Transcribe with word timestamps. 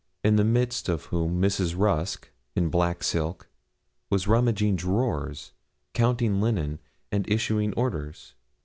In 0.23 0.35
the 0.35 0.43
midst 0.43 0.89
of 0.89 1.05
whom 1.05 1.39
Mrs. 1.39 1.77
Rusk, 1.77 2.31
in 2.55 2.69
black 2.69 3.03
silk, 3.03 3.47
was 4.09 4.27
rummaging 4.27 4.75
drawers, 4.77 5.51
counting 5.93 6.41
linen, 6.41 6.79
and 7.11 7.29
issuing 7.29 7.71
orders. 7.73 8.33